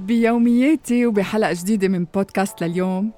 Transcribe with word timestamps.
بيومياتي 0.00 1.06
وبحلقة 1.06 1.52
جديدة 1.52 1.88
من 1.88 2.04
بودكاست 2.14 2.64
لليوم. 2.64 3.12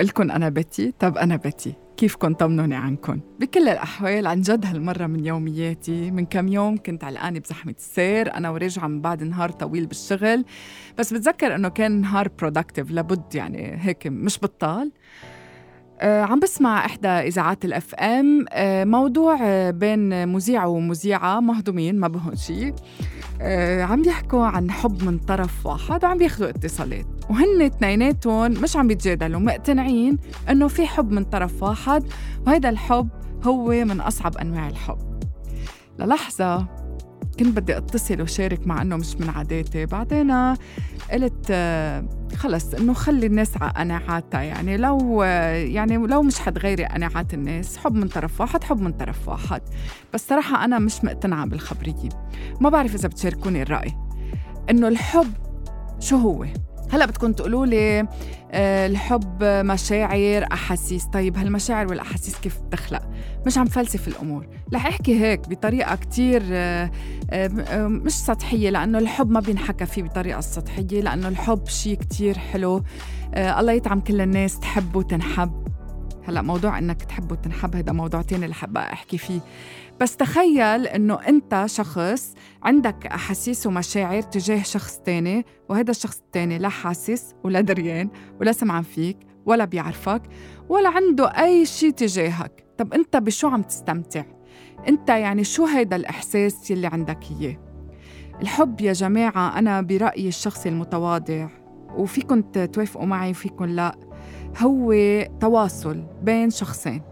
لكم 0.00 0.30
أنا 0.30 0.48
بتي 0.48 0.92
طب 0.98 1.16
أنا 1.16 1.36
بتي 1.36 1.74
كيفكن 1.96 2.34
طمنوني 2.34 2.74
عنكم 2.74 3.20
بكل 3.40 3.68
الأحوال 3.68 4.26
عن 4.26 4.40
جد 4.40 4.66
هالمرة 4.66 5.06
من 5.06 5.26
يومياتي 5.26 6.10
من 6.10 6.26
كم 6.26 6.48
يوم 6.48 6.76
كنت 6.76 7.04
علقانة 7.04 7.38
بزحمة 7.38 7.74
السير 7.78 8.34
أنا 8.34 8.50
وراجعة 8.50 8.86
من 8.86 9.00
بعد 9.00 9.22
نهار 9.22 9.50
طويل 9.50 9.86
بالشغل. 9.86 10.44
بس 10.98 11.12
بتذكر 11.14 11.54
أنه 11.54 11.68
كان 11.68 12.00
نهار 12.00 12.28
productive 12.38 12.90
لابد 12.90 13.34
يعني 13.34 13.78
هيك 13.80 14.06
مش 14.06 14.38
بطال. 14.38 14.92
آه، 16.00 16.22
عم 16.22 16.40
بسمع 16.40 16.86
إحدى 16.86 17.08
إذاعات 17.08 17.64
ال 17.64 17.94
FM 17.94 18.44
آه، 18.50 18.84
موضوع 18.84 19.38
آه، 19.42 19.70
بين 19.70 20.28
مذيع 20.28 20.64
ومذيعة 20.64 21.40
مهضومين 21.40 22.00
ما 22.00 22.08
بهون 22.08 22.36
شيء 22.36 22.74
عم 23.82 24.02
بيحكوا 24.02 24.44
عن 24.46 24.70
حب 24.70 25.04
من 25.04 25.18
طرف 25.18 25.66
واحد 25.66 26.04
وعم 26.04 26.18
بياخذوا 26.18 26.48
اتصالات. 26.48 27.06
وهن 27.30 27.62
اثنيناتهم 27.62 28.50
مش 28.52 28.76
عم 28.76 28.86
بيتجادلوا 28.88 29.40
مقتنعين 29.40 30.18
إنه 30.50 30.68
في 30.68 30.86
حب 30.86 31.10
من 31.10 31.24
طرف 31.24 31.62
واحد 31.62 32.04
وهذا 32.46 32.68
الحب 32.68 33.08
هو 33.44 33.68
من 33.84 34.00
أصعب 34.00 34.36
أنواع 34.36 34.68
الحب. 34.68 34.98
للحظة 35.98 36.66
كنت 37.38 37.56
بدي 37.56 37.76
اتصل 37.76 38.22
وشارك 38.22 38.66
مع 38.66 38.82
إنه 38.82 38.96
مش 38.96 39.16
من 39.16 39.28
عاداتي. 39.30 39.86
بعدين 39.86 40.32
قلت 41.12 41.52
خلص 42.36 42.74
إنه 42.74 42.92
خلي 42.92 43.26
الناس 43.26 43.56
على 43.56 43.72
قناعاتها. 43.76 44.42
يعني 44.42 44.76
لو 44.76 45.22
يعني 45.22 45.96
لو 45.96 46.22
مش 46.22 46.38
حتغيري 46.38 46.84
قناعات 46.84 47.34
الناس 47.34 47.76
حب 47.76 47.94
من 47.94 48.08
طرف 48.08 48.40
واحد 48.40 48.64
حب 48.64 48.80
من 48.80 48.92
طرف 48.92 49.28
واحد. 49.28 49.62
بس 50.14 50.28
صراحة 50.28 50.64
أنا 50.64 50.78
مش 50.78 51.04
مقتنعة 51.04 51.46
بالخبرية. 51.46 52.08
ما 52.60 52.68
بعرف 52.68 52.94
إذا 52.94 53.08
بتشاركوني 53.08 53.62
الرأي. 53.62 53.92
إنه 54.70 54.88
الحب 54.88 55.32
شو 56.00 56.16
هو؟ 56.16 56.46
هلا 56.92 57.06
بدكم 57.06 57.32
تقولوا 57.32 57.66
لي 57.66 58.08
آه، 58.52 58.86
الحب 58.86 59.44
مشاعر 59.44 60.46
أحاسيس. 60.52 61.04
طيب 61.04 61.36
هالمشاعر 61.36 61.86
والأحاسيس 61.86 62.38
كيف 62.38 62.60
بتخلق؟ 62.60 63.02
مش 63.46 63.58
عم 63.58 63.66
فلسف 63.66 64.08
الأمور. 64.08 64.46
رح 64.74 64.86
أحكي 64.86 65.20
هيك 65.20 65.48
بطريقة 65.48 65.96
كتير 65.96 66.42
آه، 66.52 66.90
آه، 67.30 67.86
مش 67.86 68.12
سطحية 68.12 68.70
لأنه 68.70 68.98
الحب 68.98 69.30
ما 69.30 69.40
بينحكى 69.40 69.86
فيه 69.86 70.02
بطريقة 70.02 70.40
سطحية 70.40 71.00
لأنه 71.00 71.28
الحب 71.28 71.68
شيء 71.68 71.94
كتير 71.94 72.38
حلو. 72.38 72.82
الله 73.36 73.72
يطعم 73.72 74.00
كل 74.00 74.20
الناس 74.20 74.58
تحب 74.60 74.96
وتنحب. 74.96 75.75
هلا 76.26 76.42
موضوع 76.42 76.78
إنك 76.78 77.02
تحب 77.02 77.32
وتنحب 77.32 77.76
هذا 77.76 77.92
موضوع 77.92 78.22
تاني 78.22 78.44
اللي 78.44 78.54
حابة 78.54 78.80
أحكي 78.80 79.18
فيه. 79.18 79.40
بس 80.00 80.16
تخيل 80.16 80.86
إنه 80.86 81.14
أنت 81.14 81.64
شخص 81.66 82.34
عندك 82.62 83.06
أحاسيس 83.06 83.66
ومشاعر 83.66 84.22
تجاه 84.22 84.62
شخص 84.62 84.98
تاني 84.98 85.44
وهذا 85.68 85.90
الشخص 85.90 86.18
التاني 86.18 86.58
لا 86.58 86.68
حاسس 86.68 87.34
ولا 87.44 87.60
دريان 87.60 88.08
ولا 88.40 88.52
سمعان 88.52 88.82
فيك 88.82 89.18
ولا 89.46 89.64
بيعرفك 89.64 90.22
ولا 90.68 90.88
عنده 90.88 91.26
أي 91.26 91.66
شيء 91.66 91.90
تجاهك. 91.90 92.66
طب 92.78 92.94
أنت 92.94 93.16
بشو 93.16 93.48
عم 93.48 93.62
تستمتع؟ 93.62 94.24
أنت 94.88 95.08
يعني 95.08 95.44
شو 95.44 95.64
هيدا 95.64 95.96
الإحساس 95.96 96.70
يلي 96.70 96.86
عندك 96.86 97.18
إياه؟ 97.30 97.56
الحب 98.42 98.80
يا 98.80 98.92
جماعة 98.92 99.58
أنا 99.58 99.80
برأيي 99.80 100.28
الشخصي 100.28 100.68
المتواضع 100.68 101.48
وفيكم 101.96 102.40
توافقوا 102.40 103.06
معي 103.06 103.30
وفيكم 103.30 103.64
لا. 103.64 104.05
هو 104.58 104.94
تواصل 105.40 106.02
بين 106.22 106.50
شخصين. 106.50 107.02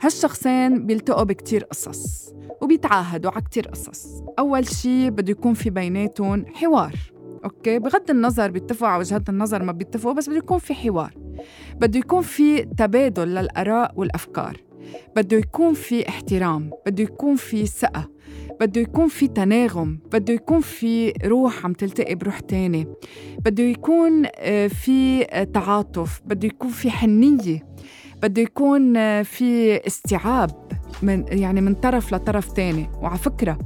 هالشخصين 0.00 0.86
بيلتقوا 0.86 1.24
بكتير 1.24 1.64
قصص 1.64 2.32
وبيتعاهدوا 2.62 3.30
على 3.30 3.42
كتير 3.42 3.68
قصص. 3.68 4.22
أول 4.38 4.68
شي 4.68 5.10
بده 5.10 5.30
يكون 5.30 5.54
في 5.54 5.70
بيناتهم 5.70 6.46
حوار 6.54 6.94
أوكي؟ 7.44 7.78
بغض 7.78 8.10
النظر 8.10 8.50
بيتفقوا 8.50 8.88
على 8.88 8.98
وجهات 9.00 9.28
النظر 9.28 9.62
ما 9.62 9.72
بيتفقوا 9.72 10.12
بس 10.12 10.28
بده 10.28 10.38
يكون 10.38 10.58
في 10.58 10.74
حوار. 10.74 11.14
بده 11.74 11.98
يكون 11.98 12.22
في 12.22 12.62
تبادل 12.62 13.28
للآراء 13.28 13.92
والأفكار. 13.96 14.56
بده 15.16 15.36
يكون 15.36 15.74
في 15.74 16.08
احترام 16.08 16.70
بده 16.86 17.02
يكون 17.02 17.36
في 17.36 17.66
ثقة 17.66 18.10
بده 18.60 18.80
يكون 18.80 19.08
في 19.08 19.28
تناغم 19.28 19.98
بده 20.12 20.34
يكون 20.34 20.60
في 20.60 21.12
روح 21.24 21.64
عم 21.64 21.72
تلتقي 21.72 22.14
بروح 22.14 22.40
تاني 22.40 22.86
بده 23.44 23.62
يكون 23.62 24.22
آه، 24.36 24.66
في 24.66 25.24
تعاطف 25.54 26.20
بده 26.24 26.46
يكون 26.46 26.70
في 26.70 26.90
حنية 26.90 27.72
بده 28.22 28.42
يكون 28.42 28.96
آه، 28.96 29.22
في 29.22 29.76
استيعاب 29.86 30.50
من 31.02 31.24
يعني 31.28 31.60
من 31.60 31.74
طرف 31.74 32.14
لطرف 32.14 32.52
تاني. 32.52 32.90
وعلى 33.02 33.18
فكرة 33.18 33.58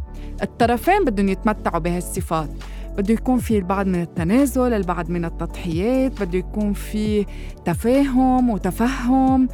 الطرفين 0.43 1.04
بدهم 1.04 1.28
يتمتعوا 1.28 1.78
بهالصفات. 1.78 2.48
بده 2.97 3.15
يكون 3.15 3.38
في 3.38 3.59
البعض 3.59 3.87
من 3.87 4.03
التنازل 4.03 4.72
البعض 4.72 5.10
من 5.10 5.25
التضحيات 5.25 6.22
بده 6.22 6.38
يكون 6.38 6.72
في 6.72 7.27
تفاهم 7.65 8.50
وتفهم. 8.50 9.48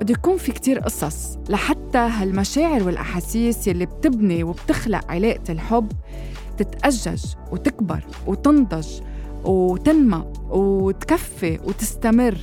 بده 0.00 0.12
يكون 0.12 0.36
في 0.36 0.52
كتير 0.52 0.78
قصص 0.78 1.38
لحتى 1.48 1.98
هالمشاعر 1.98 2.82
والأحاسيس 2.82 3.68
يلي 3.68 3.86
بتبني 3.86 4.44
وبتخلق 4.44 5.10
علاقة 5.10 5.42
الحب 5.52 5.92
تتأجج 6.58 7.24
وتكبر 7.52 8.04
وتنضج 8.26 8.88
وتنمى 9.44 10.24
وتكفي 10.50 11.58
وتستمر. 11.64 12.38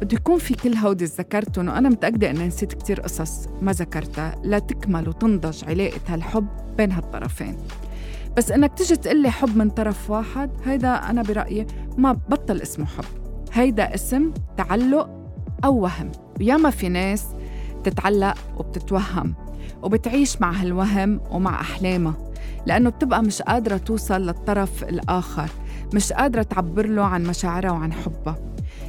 بده 0.00 0.14
يكون 0.14 0.38
في 0.38 0.54
كل 0.54 0.74
هودي 0.74 1.04
ذكرتهم 1.04 1.68
وأنا 1.68 1.88
متأكدة 1.88 2.30
أني 2.30 2.46
نسيت 2.46 2.72
كتير 2.72 3.00
قصص 3.00 3.48
ما 3.62 3.72
ذكرتها 3.72 4.36
لتكمل 4.44 5.08
وتنضج 5.08 5.64
علاقة 5.64 6.00
هالحب 6.08 6.46
بين 6.76 6.92
هالطرفين. 6.92 7.56
بس 8.36 8.50
إنك 8.50 8.78
تجي 8.78 8.96
تقلي 8.96 9.30
حب 9.30 9.56
من 9.56 9.70
طرف 9.70 10.10
واحد 10.10 10.50
هيدا 10.64 10.88
أنا 10.88 11.22
برأيي 11.22 11.66
ما 11.98 12.12
بطل 12.12 12.62
اسمه 12.62 12.86
حب. 12.86 13.04
هيدا 13.52 13.94
اسم 13.94 14.32
تعلق 14.56 15.19
أو 15.64 15.78
وهم. 15.78 16.12
وياما 16.40 16.70
في 16.70 16.88
ناس 16.88 17.26
تتعلق 17.84 18.34
وبتتوهم 18.58 19.34
وبتعيش 19.82 20.40
مع 20.40 20.50
هالوهم 20.52 21.20
ومع 21.30 21.60
أحلامها 21.60 22.14
لأنه 22.66 22.90
بتبقى 22.90 23.22
مش 23.22 23.42
قادرة 23.42 23.76
توصل 23.76 24.20
للطرف 24.26 24.84
الآخر 24.84 25.50
مش 25.94 26.12
قادرة 26.12 26.42
تعبر 26.42 26.86
له 26.86 27.02
عن 27.02 27.24
مشاعرها 27.24 27.70
وعن 27.70 27.92
حبها. 27.92 28.36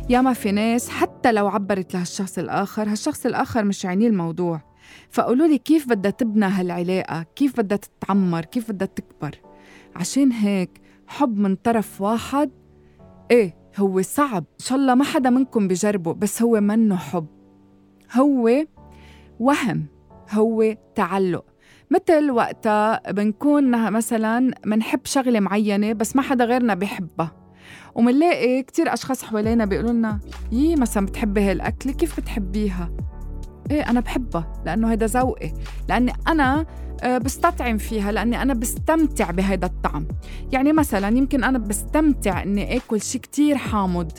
ياما 0.10 0.34
في 0.34 0.52
ناس 0.52 0.90
حتى 0.90 1.32
لو 1.32 1.48
عبرت 1.48 1.94
لهالشخص 1.94 2.38
الآخر 2.38 2.90
هالشخص 2.92 3.26
الآخر 3.26 3.64
مش 3.64 3.86
عينيه 3.86 4.08
الموضوع. 4.08 4.62
فقولوا 5.10 5.48
لي 5.48 5.58
كيف 5.58 5.90
بدها 5.90 6.12
تبنى 6.12 6.46
هالعلاقة؟ 6.46 7.26
كيف 7.36 7.60
بدها 7.60 7.78
تتعمر؟ 7.78 8.46
كيف 8.46 8.72
بدها 8.72 8.88
تكبر؟ 8.88 9.36
عشان 9.96 10.32
هيك 10.32 10.82
حب 11.08 11.38
من 11.38 11.56
طرف 11.56 12.02
واحد 12.02 12.52
إيه 13.32 13.61
هو 13.78 14.02
صعب. 14.02 14.44
إن 14.60 14.66
شاء 14.66 14.78
الله 14.78 14.96
ما 14.96 15.04
حدا 15.04 15.30
منكم 15.30 15.68
بجربه 15.68 16.14
بس 16.14 16.42
هو 16.42 16.62
منه 16.62 16.96
حب. 16.96 17.28
هو 18.14 18.66
وهم 19.40 19.86
هو 20.32 20.76
تعلق. 20.96 21.46
مثل 21.92 22.32
وقتها 22.32 23.12
بنكون 23.12 23.92
مثلا 23.92 24.54
منحب 24.66 25.00
شغلة 25.04 25.40
معينة 25.40 25.94
بس 25.94 26.16
ما 26.16 26.22
حدا 26.22 26.46
غيرنا 26.46 26.74
بيحبها 26.74 27.32
ومنلاقي 27.96 28.64
كتير 28.64 28.94
أشخاص 28.94 29.24
حوالينا 29.24 29.66
بيقولوا 29.66 29.92
لنا 29.92 30.20
يي 30.52 30.76
مثلا 30.76 31.06
بتحبي 31.06 31.42
هالأكلة 31.42 31.94
كيف 31.94 32.20
بتحبيها؟ 32.20 32.92
إيه 33.72 33.90
أنا 33.90 34.00
بحبها 34.00 34.54
لأنه 34.66 34.92
هيدا 34.92 35.06
ذوقي. 35.06 35.54
لأني 35.90 36.14
أنا 36.28 36.66
آه، 37.04 37.18
بستطعم 37.18 37.78
فيها 37.78 38.12
لأني 38.12 38.42
أنا 38.42 38.54
بستمتع 38.54 39.32
بهذا 39.32 39.66
الطعم. 39.66 40.08
يعني 40.52 40.74
مثلا 40.74 41.18
يمكن 41.18 41.44
أنا 41.44 41.58
بستمتع 41.58 42.44
أني 42.44 42.78
أكل 42.78 43.02
شيء 43.02 43.22
كتير 43.22 43.58
حامض 43.58 44.12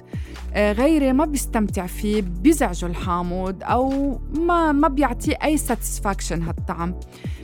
آه، 0.54 0.72
غيري 0.72 1.12
ما 1.12 1.24
بيستمتع 1.24 1.86
فيه 1.86 2.22
بيزعجه 2.22 2.86
الحامض 2.86 3.56
أو 3.62 4.18
ما 4.38 4.72
ما 4.72 4.88
بيعطيه 4.88 5.38
أي 5.44 5.56
ساتسفاكشن 5.56 6.42
هالطعم. 6.42 6.94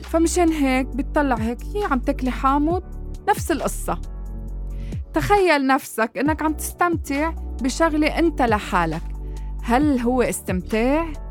فمشان 0.03 0.49
هيك 0.49 0.87
بتطلع 0.87 1.35
هيك 1.35 1.57
هي 1.75 1.83
عم 1.83 1.99
تاكلي 1.99 2.31
حامض 2.31 2.83
نفس 3.29 3.51
القصة. 3.51 4.01
تخيل 5.13 5.67
نفسك 5.67 6.17
إنك 6.17 6.41
عم 6.41 6.53
تستمتع 6.53 7.33
بشغلة 7.61 8.19
أنت 8.19 8.41
لحالك. 8.41 9.01
هل 9.63 9.99
هو 9.99 10.21
استمتاع؟ 10.21 11.28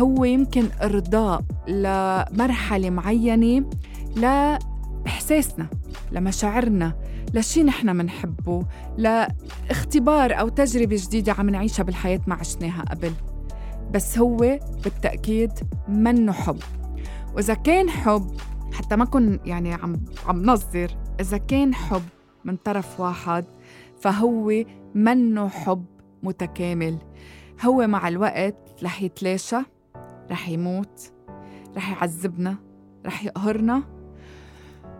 هو 0.00 0.24
يمكن 0.24 0.68
إرضاء 0.82 1.42
لمرحلة 1.68 2.90
معينة 2.90 3.70
لإحساسنا 4.16 5.66
لمشاعرنا 6.12 6.94
لشي 7.34 7.62
نحن 7.62 7.96
منحبه 7.96 8.66
لاختبار 8.96 10.40
أو 10.40 10.48
تجربة 10.48 10.96
جديدة 11.00 11.32
عم 11.32 11.50
نعيشها 11.50 11.82
بالحياة 11.82 12.20
ما 12.26 12.34
عشناها 12.34 12.82
قبل. 12.82 13.12
بس 13.90 14.18
هو 14.18 14.36
بالتأكيد 14.84 15.52
منه 15.88 16.32
حب. 16.32 16.58
وإذا 17.34 17.54
كان 17.54 17.90
حب 17.90 18.30
حتى 18.72 18.96
ما 18.96 19.04
كن 19.04 19.38
يعني 19.44 19.74
عم 19.74 20.04
عم 20.26 20.42
نظر 20.42 20.96
إذا 21.20 21.36
كان 21.38 21.74
حب 21.74 22.02
من 22.44 22.56
طرف 22.56 23.00
واحد 23.00 23.44
فهو 24.00 24.64
منه 24.94 25.48
حب 25.48 25.84
متكامل. 26.22 26.98
هو 27.64 27.86
مع 27.86 28.08
الوقت 28.08 28.56
رح 28.82 29.02
يتلاشى 29.02 29.58
رح 30.32 30.48
يموت 30.48 31.12
رح 31.76 31.90
يعذبنا 31.90 32.56
رح 33.06 33.24
يقهرنا. 33.24 33.82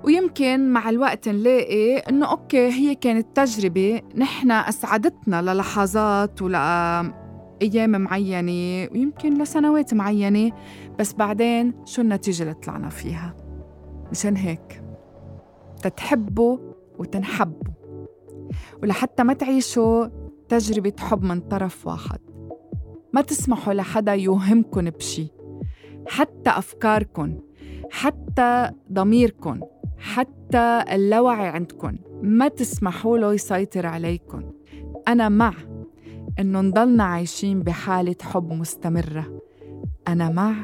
ويمكن 0.04 0.72
مع 0.72 0.90
الوقت 0.90 1.28
نلاقي 1.28 1.96
إنه 1.96 2.30
أوكي 2.30 2.68
هي 2.68 2.94
كانت 2.94 3.36
تجربة 3.36 4.00
نحن 4.16 4.50
أسعدتنا 4.50 5.42
للحظات 5.42 6.42
ولايام 6.42 7.90
معينة 7.90 8.88
ويمكن 8.92 9.42
لسنوات 9.42 9.94
معينة 9.94 10.52
بس 10.98 11.12
بعدين 11.12 11.74
شو 11.84 12.02
النتيجة 12.02 12.42
اللي 12.42 12.54
طلعنا 12.54 12.88
فيها؟ 12.88 13.36
مشان 14.10 14.36
هيك 14.36 14.82
تتحبوا 15.82 16.58
وتنحبوا. 16.98 17.72
ولحتى 18.82 19.22
ما 19.22 19.32
تعيشوا 19.32 20.06
تجربة 20.48 20.92
حب 21.00 21.22
من 21.22 21.40
طرف 21.40 21.86
واحد. 21.86 22.31
ما 23.12 23.20
تسمحوا 23.20 23.74
لحدا 23.74 24.14
يوهمكن 24.14 24.90
بشي. 24.90 25.28
حتى 26.08 26.50
أفكاركن 26.50 27.38
حتى 27.90 28.70
ضميركن 28.92 29.60
حتى 29.98 30.84
اللاوعي 30.92 31.46
عندكن 31.48 31.98
ما 32.22 32.48
تسمحوا 32.48 33.18
له 33.18 33.34
يسيطر 33.34 33.86
عليكن. 33.86 34.50
أنا 35.08 35.28
مع 35.28 35.52
إنه 36.38 36.60
نضلنا 36.60 37.04
عايشين 37.04 37.62
بحالة 37.62 38.16
حب 38.22 38.52
مستمرة. 38.52 39.40
أنا 40.08 40.28
مع 40.28 40.54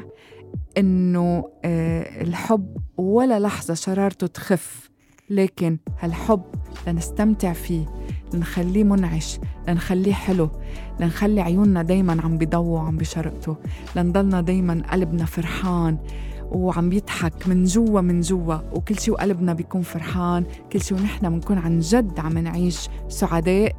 إنه 0.77 1.51
آه، 1.65 2.21
الحب 2.21 2.77
ولا 2.97 3.39
لحظة 3.39 3.73
شرارته 3.73 4.27
تخف 4.27 4.89
لكن 5.29 5.77
هالحب 5.99 6.43
لنستمتع 6.87 7.53
فيه. 7.53 7.98
لنخليه 8.33 8.83
منعش 8.83 9.39
لنخليه 9.67 10.13
حلو 10.13 10.49
لنخلي 10.99 11.41
عيوننا 11.41 11.83
دايما 11.83 12.21
عم 12.21 12.37
بيضووا 12.37 12.79
عم 12.79 12.97
بشرقته 12.97 13.55
لنضلنا 13.95 14.41
دايما 14.41 14.83
قلبنا 14.91 15.25
فرحان 15.25 15.97
وعم 16.51 16.89
بيضحك 16.89 17.47
من 17.47 17.63
جوا 17.63 18.01
من 18.01 18.21
جوا. 18.21 18.55
وكل 18.73 18.99
شيء 18.99 19.13
وقلبنا 19.13 19.53
بيكون 19.53 19.81
فرحان. 19.81 20.43
كل 20.73 20.81
شيء 20.81 20.97
ونحن 20.97 21.29
بنكون 21.29 21.57
عن 21.57 21.79
جد 21.79 22.19
عم 22.19 22.37
نعيش 22.37 22.89
سعداء. 23.07 23.75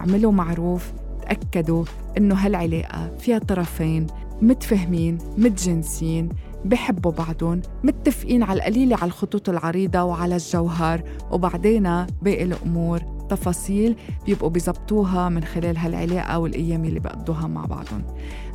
اعملوا 0.00 0.32
معروف 0.32 0.92
تأكدوا 1.22 1.84
إنه 2.18 2.34
هالعلاقة 2.34 3.16
فيها 3.18 3.38
طرفين 3.38 4.06
متفهمين 4.42 5.18
متجنسين 5.38 6.28
بحبوا 6.64 7.12
بعضهم 7.12 7.62
متفقين 7.84 8.42
على 8.42 8.58
القليلة 8.58 8.96
على 8.96 9.04
الخطوط 9.04 9.48
العريضة 9.48 10.02
وعلى 10.02 10.36
الجوهر. 10.36 11.02
وبعدين 11.30 11.82
باقي 12.22 12.42
الأمور 12.42 13.13
تفاصيل 13.28 13.96
بيبقوا 14.26 14.50
بيزبطوها 14.50 15.28
من 15.28 15.44
خلال 15.44 15.78
هالعلاقة 15.78 16.38
والأيام 16.38 16.84
اللي 16.84 17.00
بقضوها 17.00 17.46
مع 17.46 17.64
بعضهم. 17.64 18.02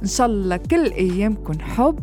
إن 0.02 0.08
شاء 0.08 0.28
الله 0.28 0.58
كل 0.58 0.86
أيامكم 0.92 1.60
حب 1.60 2.00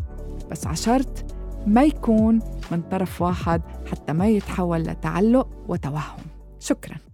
بس 0.51 0.67
عشرت 0.67 1.25
ما 1.67 1.83
يكون 1.83 2.39
من 2.71 2.81
طرف 2.81 3.21
واحد 3.21 3.61
حتى 3.91 4.13
ما 4.13 4.27
يتحول 4.27 4.81
لتعلق 4.81 5.47
وتوهم. 5.67 6.19
شكراً. 6.59 7.06